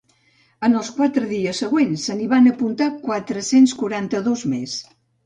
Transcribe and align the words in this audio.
Els 0.67 0.87
quatre 0.93 1.27
dies 1.33 1.59
següents 1.63 2.05
se 2.09 2.15
n’hi 2.21 2.29
van 2.31 2.53
apuntar 2.53 2.87
mil 2.95 3.05
quatre-cents 3.11 3.77
quaranta-dos 3.83 4.47
més. 4.57 4.75